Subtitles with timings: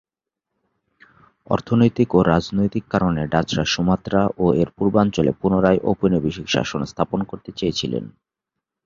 [1.47, 7.93] অর্থনৈতিক ও রাজনৈতিক কারণে ডাচরা সুমাত্রা ও এর পূর্বাঞ্চলে পুনরায় ঔপনিবেশিক শাসন স্থাপন করতে চেয়েছিল।